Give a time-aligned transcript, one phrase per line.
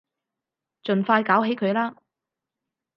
[0.83, 1.95] 盡快搞起佢啦